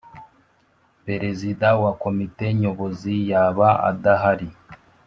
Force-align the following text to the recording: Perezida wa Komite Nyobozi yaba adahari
Perezida 1.05 1.67
wa 1.81 1.91
Komite 2.03 2.45
Nyobozi 2.61 3.15
yaba 3.31 3.67
adahari 3.89 4.49